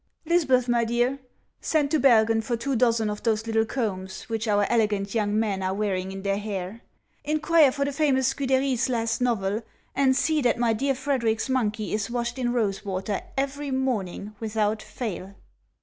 [0.25, 1.19] "Lisbeth, my dear,
[1.59, 5.61] send to Bergen for two dozen of those little combs which our elegant young men
[5.61, 6.81] are wear ing in their hair,
[7.23, 9.61] inquire for the famous Seude'ry's last novel,
[9.93, 14.81] and see that my dear Frederic's monkey is washed in rose water every morning, without
[14.81, 15.35] fail."